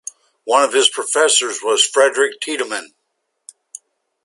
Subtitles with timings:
[0.45, 2.95] One of his professors was Friedrich Tiedemann.